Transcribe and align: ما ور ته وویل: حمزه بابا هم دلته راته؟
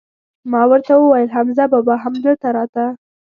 ما 0.51 0.61
ور 0.69 0.81
ته 0.87 0.93
وویل: 0.97 1.27
حمزه 1.35 1.63
بابا 1.73 1.95
هم 2.03 2.13
دلته 2.25 2.47
راته؟ 2.55 2.85